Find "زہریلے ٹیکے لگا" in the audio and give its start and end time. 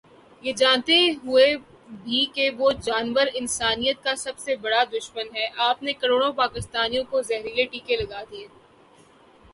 7.21-8.23